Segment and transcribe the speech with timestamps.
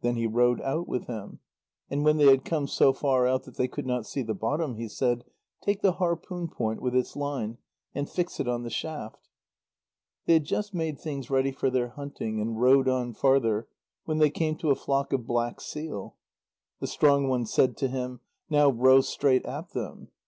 [0.00, 1.38] Then he rowed out with him,
[1.88, 4.74] and when they had come so far out that they could not see the bottom,
[4.74, 5.22] he said:
[5.60, 7.58] "Take the harpoon point with its line,
[7.94, 9.28] and fix it on the shaft."
[10.26, 13.68] They had just made things ready for their hunting and rowed on farther,
[14.04, 16.16] when they came to a flock of black seal.
[16.80, 18.18] The strong one said to him:
[18.50, 20.08] "Now row straight at them."